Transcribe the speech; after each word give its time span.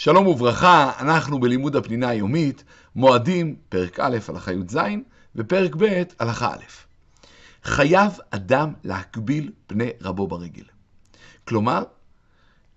שלום 0.00 0.26
וברכה, 0.26 0.92
אנחנו 1.00 1.40
בלימוד 1.40 1.76
הפנינה 1.76 2.08
היומית, 2.08 2.64
מועדים, 2.94 3.56
פרק 3.68 4.00
א', 4.00 4.18
הלכה 4.28 4.52
י"ז, 4.52 4.78
ופרק 5.36 5.76
ב', 5.78 6.02
הלכה 6.18 6.52
א'. 6.52 6.64
חייב 7.64 8.12
אדם 8.30 8.72
להקביל 8.84 9.52
פני 9.66 9.90
רבו 10.00 10.26
ברגל. 10.26 10.62
כלומר, 11.44 11.82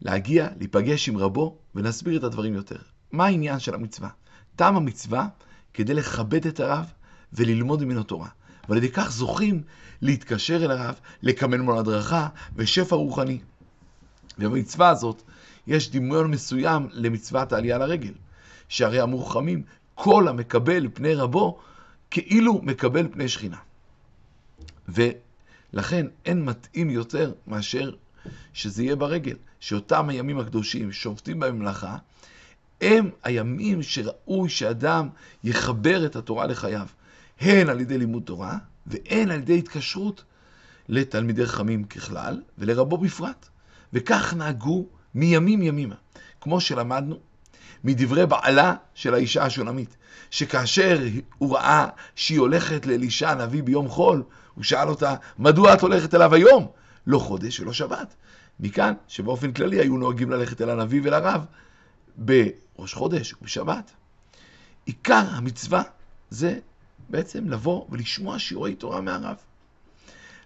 להגיע, 0.01 0.47
להיפגש 0.59 1.09
עם 1.09 1.17
רבו, 1.17 1.57
ונסביר 1.75 2.17
את 2.17 2.23
הדברים 2.23 2.53
יותר. 2.53 2.79
מה 3.11 3.25
העניין 3.25 3.59
של 3.59 3.73
המצווה? 3.73 4.09
טעם 4.55 4.75
המצווה 4.75 5.27
כדי 5.73 5.93
לכבד 5.93 6.47
את 6.47 6.59
הרב 6.59 6.85
וללמוד 7.33 7.83
ממנו 7.83 8.03
תורה. 8.03 8.29
ועל 8.69 8.77
ידי 8.77 8.91
כך 8.91 9.11
זוכים 9.11 9.61
להתקשר 10.01 10.65
אל 10.65 10.71
הרב, 10.71 10.95
לקמן 11.21 11.61
מול 11.61 11.77
הדרכה 11.77 12.27
ושפע 12.55 12.95
רוחני. 12.95 13.39
ובמצווה 14.39 14.89
הזאת 14.89 15.23
יש 15.67 15.91
דמיון 15.91 16.31
מסוים 16.31 16.87
למצוות 16.91 17.53
העלייה 17.53 17.77
לרגל, 17.77 18.13
שהרי 18.69 19.01
אמרו 19.01 19.25
חכמים, 19.25 19.63
כל 19.95 20.27
המקבל 20.27 20.87
פני 20.93 21.13
רבו, 21.15 21.59
כאילו 22.11 22.61
מקבל 22.63 23.07
פני 23.11 23.29
שכינה. 23.29 23.57
ולכן 24.87 26.05
אין 26.25 26.45
מתאים 26.45 26.89
יותר 26.89 27.31
מאשר 27.47 27.91
שזה 28.53 28.83
יהיה 28.83 28.95
ברגל, 28.95 29.35
שאותם 29.59 30.09
הימים 30.09 30.39
הקדושים 30.39 30.91
שובתים 30.91 31.39
בממלכה, 31.39 31.97
הם 32.81 33.09
הימים 33.23 33.83
שראוי 33.83 34.49
שאדם 34.49 35.09
יחבר 35.43 36.05
את 36.05 36.15
התורה 36.15 36.47
לחייו, 36.47 36.87
הן 37.41 37.69
על 37.69 37.79
ידי 37.79 37.97
לימוד 37.97 38.23
תורה, 38.23 38.57
והן 38.87 39.31
על 39.31 39.39
ידי 39.39 39.57
התקשרות 39.57 40.23
לתלמידי 40.89 41.45
חכמים 41.45 41.83
ככלל, 41.83 42.41
ולרבו 42.57 42.97
בפרט. 42.97 43.49
וכך 43.93 44.33
נהגו 44.33 44.87
מימים 45.15 45.61
ימימה, 45.61 45.95
כמו 46.41 46.61
שלמדנו 46.61 47.19
מדברי 47.83 48.25
בעלה 48.25 48.75
של 48.93 49.13
האישה 49.13 49.43
השונמית, 49.43 49.97
שכאשר 50.31 50.99
הוא 51.37 51.55
ראה 51.55 51.87
שהיא 52.15 52.39
הולכת 52.39 52.85
לאלישע 52.85 53.29
הנביא 53.29 53.63
ביום 53.63 53.89
חול, 53.89 54.23
הוא 54.55 54.63
שאל 54.63 54.89
אותה, 54.89 55.15
מדוע 55.39 55.73
את 55.73 55.81
הולכת 55.81 56.15
אליו 56.15 56.33
היום? 56.33 56.67
לא 57.07 57.19
חודש 57.19 57.59
ולא 57.59 57.73
שבת. 57.73 58.15
מכאן 58.59 58.93
שבאופן 59.07 59.51
כללי 59.53 59.79
היו 59.79 59.97
נוהגים 59.97 60.31
ללכת 60.31 60.61
אל 60.61 60.69
הנביא 60.69 61.01
ולרב 61.03 61.45
בראש 62.17 62.93
חודש 62.93 63.33
ובשבת. 63.41 63.91
עיקר 64.85 65.23
המצווה 65.31 65.83
זה 66.29 66.59
בעצם 67.09 67.49
לבוא 67.49 67.85
ולשמוע 67.89 68.39
שיעורי 68.39 68.75
תורה 68.75 69.01
מהרב. 69.01 69.35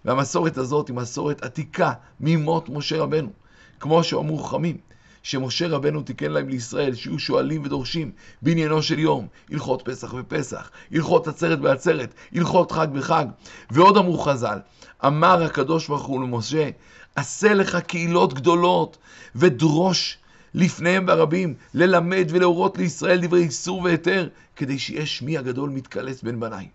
והמסורת 0.04 0.58
הזאת 0.58 0.88
היא 0.88 0.96
מסורת 0.96 1.42
עתיקה 1.42 1.92
ממות 2.20 2.68
משה 2.68 2.98
רבנו. 2.98 3.32
כמו 3.80 4.04
שאמרו 4.04 4.38
חכמים, 4.38 4.76
שמשה 5.22 5.68
רבנו 5.68 6.02
תיקן 6.02 6.30
להם 6.30 6.48
לישראל, 6.48 6.94
שיהיו 6.94 7.18
שואלים 7.18 7.62
ודורשים 7.64 8.10
בעניינו 8.42 8.82
של 8.82 8.98
יום, 8.98 9.26
הלכות 9.50 9.82
פסח 9.84 10.14
ופסח, 10.18 10.70
הלכות 10.92 11.28
עצרת 11.28 11.60
בעצרת, 11.60 12.14
הלכות 12.32 12.72
חג 12.72 12.86
וחג. 12.94 13.26
ועוד 13.70 13.96
אמרו 13.96 14.18
חז"ל, 14.18 14.58
אמר 15.06 15.42
הקדוש 15.42 15.88
ברוך 15.88 16.04
הוא 16.06 16.22
למשה, 16.22 16.70
עשה 17.16 17.54
לך 17.54 17.76
קהילות 17.76 18.34
גדולות 18.34 18.98
ודרוש 19.34 20.18
לפניהם 20.54 21.06
ברבים, 21.06 21.54
ללמד 21.74 22.26
ולהורות 22.28 22.78
לישראל 22.78 23.20
דברי 23.20 23.42
איסור 23.42 23.82
והיתר, 23.82 24.28
כדי 24.56 24.78
שיהיה 24.78 25.06
שמי 25.06 25.38
הגדול 25.38 25.70
מתקלס 25.70 26.22
בין 26.22 26.40
בניי. 26.40 26.68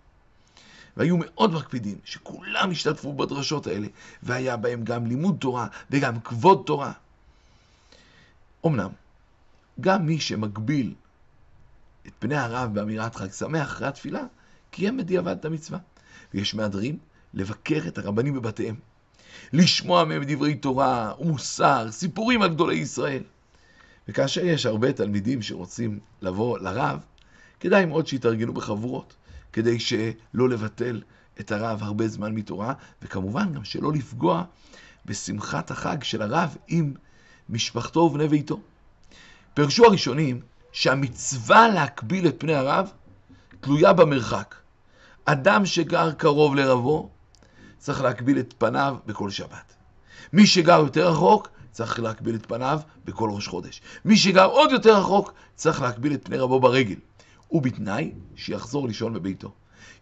והיו 0.98 1.18
מאוד 1.18 1.54
מקפידים 1.54 1.98
שכולם 2.04 2.72
השתתפו 2.72 3.14
בדרשות 3.14 3.68
האלה, 3.68 3.88
והיה 4.24 4.58
בהם 4.58 4.84
גם 4.84 5.06
לימוד 5.06 5.38
תורה 5.40 5.68
וגם 5.92 6.20
כבוד 6.20 6.64
תורה. 6.66 6.92
אמנם, 8.66 8.90
גם 9.80 10.06
מי 10.06 10.20
שמגביל 10.20 10.94
את 12.08 12.12
פני 12.20 12.36
הרב 12.38 12.74
באמירת 12.74 13.16
חג 13.16 13.32
שמח 13.32 13.68
אחרי 13.68 13.88
התפילה, 13.88 14.24
קיים 14.72 14.98
בדיעבד 14.98 15.38
את 15.40 15.46
המצווה. 15.46 15.80
ויש 16.34 16.56
מהדרים 16.56 16.98
לבקר 17.34 17.82
את 17.88 17.98
הרבנים 17.98 18.34
בבתיהם, 18.34 18.76
לשמוע 19.54 20.06
מהם 20.06 20.24
דברי 20.28 20.56
תורה 20.56 21.14
ומוסר, 21.20 21.92
סיפורים 21.92 22.42
על 22.42 22.50
גדולי 22.50 22.76
ישראל. 22.76 23.24
וכאשר 24.08 24.46
יש 24.46 24.66
הרבה 24.66 24.94
תלמידים 24.94 25.42
שרוצים 25.42 26.00
לבוא 26.22 26.60
לרב, 26.60 27.00
כדאי 27.60 27.86
מאוד 27.86 28.08
שיתארגנו 28.08 28.54
בחבורות. 28.54 29.14
כדי 29.54 29.80
שלא 29.80 30.50
לבטל 30.50 31.02
את 31.40 31.52
הרב 31.52 31.84
הרבה 31.84 32.08
זמן 32.08 32.36
מתורה, 32.36 32.74
וכמובן 33.02 33.54
גם 33.54 33.64
שלא 33.64 33.94
לפגוע 33.94 34.44
בשמחת 35.06 35.72
החג 35.72 36.04
של 36.04 36.22
הרב 36.22 36.58
עם 36.68 36.94
משפחתו 37.50 38.00
ובני 38.00 38.28
ביתו. 38.28 38.60
פרשו 39.54 39.86
הראשונים 39.86 40.42
שהמצווה 40.72 41.68
להקביל 41.68 42.28
את 42.28 42.36
פני 42.38 42.56
הרב 42.56 42.92
תלויה 43.60 43.94
במרחק. 43.94 44.56
אדם 45.26 45.66
שגר 45.66 46.12
קרוב 46.12 46.56
לרבו 46.56 47.10
צריך 47.78 48.02
להקביל 48.02 48.40
את 48.40 48.54
פניו 48.58 48.98
בכל 49.06 49.30
שבת. 49.30 49.74
מי 50.34 50.48
שגר 50.48 50.80
יותר 50.80 51.10
רחוק 51.10 51.50
צריך 51.72 52.00
להקביל 52.00 52.36
את 52.36 52.46
פניו 52.46 52.80
בכל 53.06 53.30
ראש 53.30 53.48
חודש. 53.48 53.82
מי 54.06 54.18
שגר 54.18 54.46
עוד 54.46 54.72
יותר 54.72 54.98
רחוק 54.98 55.34
צריך 55.56 55.82
להקביל 55.82 56.14
את 56.14 56.26
פני 56.26 56.38
רבו 56.38 56.60
ברגל. 56.60 56.96
ובתנאי 57.52 58.12
שיחזור 58.36 58.88
לישון 58.88 59.14
בביתו. 59.14 59.52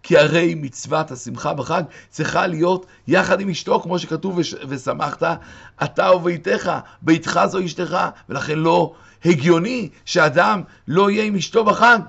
כי 0.04 0.18
הרי 0.18 0.56
מצוות 0.56 1.12
השמחה 1.12 1.54
בחג 1.54 1.84
צריכה 2.10 2.48
להיות 2.48 2.86
יחד 3.08 3.42
עם 3.42 3.50
אשתו, 3.50 3.80
כמו 3.80 4.00
שכתוב, 4.00 4.40
ושמחת 4.68 5.24
אתה 5.84 6.12
וביתך, 6.12 6.72
ביתך 7.02 7.40
זו 7.48 7.66
אשתך, 7.66 7.98
ולכן 8.30 8.60
לא 8.60 8.94
הגיוני 9.26 9.90
שאדם 10.06 10.62
לא 10.88 11.12
יהיה 11.12 11.24
עם 11.24 11.36
אשתו 11.36 11.66
בחג. 11.66 12.00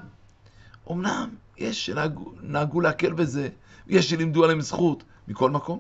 אמנם 0.91 1.29
יש 1.59 1.87
שנהגו 1.87 2.81
להקל 2.81 3.13
בזה, 3.13 3.49
יש 3.89 4.11
שלימדו 4.11 4.45
עליהם 4.45 4.61
זכות, 4.61 5.05
מכל 5.29 5.51
מקום. 5.51 5.79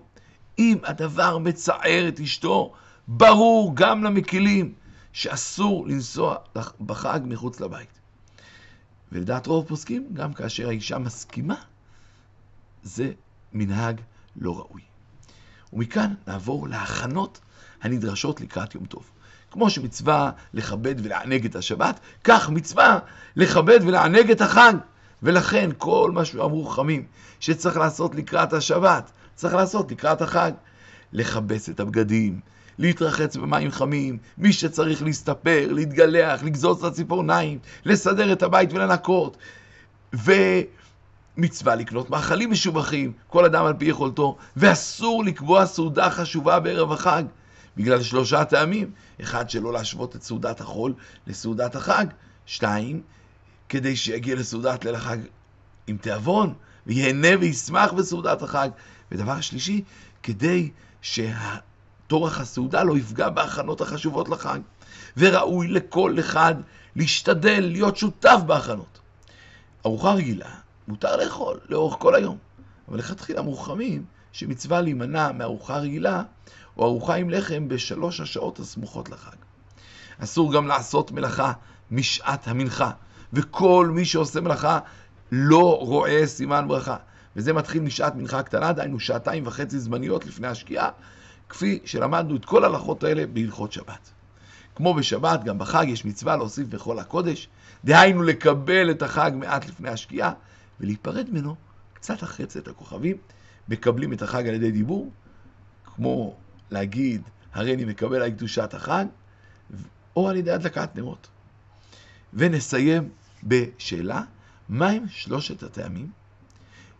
אם 0.59 0.79
הדבר 0.85 1.39
מצער 1.39 2.09
את 2.09 2.21
אשתו, 2.21 2.73
ברור 3.09 3.73
גם 3.75 4.05
למקילים 4.05 4.73
שאסור 5.13 5.87
לנסוע 5.87 6.37
בחג 6.81 7.21
מחוץ 7.25 7.61
לבית. 7.61 8.00
ולדעת 9.13 9.47
רוב 9.47 9.67
פוסקים, 9.69 10.09
גם 10.13 10.33
כאשר 10.33 10.69
האישה 10.69 10.99
מסכימה, 10.99 11.55
זה 12.83 13.13
מנהג 13.53 14.01
לא 14.37 14.59
ראוי. 14.59 14.83
ומכאן 15.73 16.15
נעבור 16.27 16.69
להכנות 16.69 17.41
הנדרשות 17.83 18.41
לקראת 18.41 18.75
יום 18.75 18.85
טוב. 18.85 19.11
כמו 19.51 19.71
שמצווה 19.71 20.31
לכבד 20.55 20.95
ולענג 20.99 21.45
את 21.45 21.57
השבת, 21.57 22.01
כך 22.25 22.51
מצווה 22.51 22.99
לכבד 23.37 23.79
ולענג 23.83 24.31
את 24.31 24.41
החג. 24.41 24.75
ולכן 25.23 25.71
כל 25.79 26.11
מה 26.15 26.25
שאמרו 26.25 26.65
חכמים 26.65 27.07
שצריך 27.41 27.77
לעשות 27.77 28.15
לקראת 28.15 28.53
השבת, 28.53 29.11
צריך 29.35 29.55
לעשות 29.55 29.91
לקראת 29.93 30.23
החג. 30.23 30.53
לכבס 31.13 31.69
את 31.69 31.81
הבגדים, 31.81 32.41
להתרחץ 32.79 33.37
במים 33.37 33.71
חמים, 33.71 34.19
מי 34.39 34.53
שצריך 34.53 35.03
להסתפר, 35.03 35.73
להתגלח, 35.73 36.43
לגזוז 36.43 36.79
את 36.79 36.93
הציפורניים, 36.93 37.59
לסדר 37.85 38.33
את 38.33 38.43
הבית 38.43 38.73
ולנקות. 38.73 39.37
ומצווה 40.13 41.75
לקנות 41.75 42.11
מאכלים 42.11 42.51
משובחים, 42.51 43.13
כל 43.27 43.45
אדם 43.45 43.65
על 43.65 43.75
פי 43.79 43.85
יכולתו, 43.85 44.37
ואסור 44.57 45.25
לקבוע 45.25 45.67
סעודה 45.67 46.11
חשובה 46.11 46.61
בערב 46.61 46.93
החג, 46.93 47.25
בגלל 47.77 48.03
שלושה 48.03 48.45
טעמים. 48.45 48.91
אחד, 49.21 49.51
שלא 49.51 49.73
להשוות 49.73 50.17
את 50.17 50.23
סעודת 50.23 50.61
החול 50.61 50.95
לסעודת 51.27 51.77
החג. 51.77 52.07
שתיים, 52.47 53.03
כדי 53.69 53.97
שיגיע 53.97 54.35
לסעודת 54.35 54.85
ליל 54.85 54.95
החג 54.95 55.19
עם 55.87 55.97
תיאבון, 55.97 56.55
ויהנה 56.87 57.29
וישמח 57.41 57.93
בסעודת 57.93 58.43
החג. 58.43 58.69
ודבר 59.13 59.41
שלישי, 59.41 59.83
כדי 60.23 60.71
שה... 61.03 61.57
טורח 62.11 62.41
הסעודה 62.41 62.83
לא 62.83 62.99
יפגע 62.99 63.29
בהכנות 63.29 63.81
החשובות 63.81 64.29
לחג, 64.29 64.59
וראוי 65.17 65.69
לכל 65.69 66.17
אחד 66.21 66.55
להשתדל 66.97 67.61
להיות 67.61 67.97
שותף 67.97 68.41
בהכנות. 68.47 68.99
ארוחה 69.87 70.13
רגילה 70.13 70.51
מותר 70.89 71.17
לאכול 71.17 71.61
לאורך 71.69 71.97
כל 71.99 72.15
היום, 72.15 72.39
אבל 72.89 72.99
לכתחילה 72.99 73.43
מורחמים 73.43 74.05
שמצווה 74.33 74.81
להימנע 74.81 75.33
מארוחה 75.33 75.79
רגילה 75.79 76.23
או 76.77 76.85
ארוחה 76.85 77.15
עם 77.15 77.31
לחם 77.31 77.69
בשלוש 77.69 78.21
השעות 78.21 78.59
הסמוכות 78.59 79.09
לחג. 79.09 79.37
אסור 80.19 80.53
גם 80.53 80.67
לעשות 80.67 81.13
מלאכה 81.13 81.53
משעת 81.91 82.49
המנחה, 82.49 82.91
וכל 83.33 83.91
מי 83.95 84.05
שעושה 84.05 84.41
מלאכה 84.41 84.79
לא 85.33 85.79
רואה 85.81 86.27
סימן 86.27 86.69
ברכה. 86.69 86.97
וזה 87.37 87.53
מתחיל 87.53 87.83
משעת 87.83 88.15
מנחה 88.15 88.43
קטנה, 88.43 88.73
דהיינו 88.73 89.01
שעתיים 89.01 89.47
וחצי 89.47 89.79
זמניות 89.79 90.27
לפני 90.27 90.47
השקיעה, 90.47 90.91
כפי 91.49 91.79
שלמדנו 91.85 92.37
את 92.37 92.45
כל 92.45 92.65
ההלכות 92.65 93.05
האלה 93.05 93.27
בהלכות 93.27 93.73
שבת. 93.73 94.11
כמו 94.75 94.95
בשבת, 94.95 95.45
גם 95.45 95.59
בחג 95.59 95.87
יש 95.89 96.05
מצווה 96.05 96.37
להוסיף 96.37 96.69
בכל 96.69 96.99
הקודש, 96.99 97.49
דהיינו 97.85 98.23
לקבל 98.23 98.91
את 98.91 99.03
החג 99.03 99.31
מעט 99.35 99.69
לפני 99.69 99.89
השקיעה, 99.89 100.33
ולהיפרד 100.81 101.31
ממנו 101.31 101.55
קצת 101.95 102.23
אחרי 102.23 102.47
צאת 102.47 102.69
הכוכבים. 102.69 103.17
מקבלים 103.69 104.13
את 104.13 104.23
החג 104.23 104.49
על 104.49 104.55
ידי 104.55 104.71
דיבור, 104.71 105.11
כמו 105.85 106.37
להגיד, 106.71 107.23
הרי 107.53 107.75
אני 107.75 107.85
מקבל 107.85 108.23
על 108.23 108.31
קדושת 108.31 108.75
החג, 108.75 109.05
או 110.17 110.29
על 110.29 110.37
ידי 110.37 110.51
הדלקת 110.51 110.97
נרות. 110.97 111.29
ונסיים 112.35 113.09
בשאלה, 113.43 114.23
מהם 114.69 115.05
שלושת 115.09 115.63
הטעמים 115.63 116.11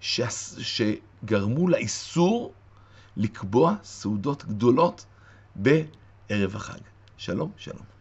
שגרמו 0.01 1.69
לאיסור 1.69 2.55
לקבוע 3.17 3.75
סעודות 3.83 4.45
גדולות 4.45 5.05
בערב 5.55 6.57
החג? 6.57 6.81
שלום, 7.17 7.51
שלום. 7.57 8.00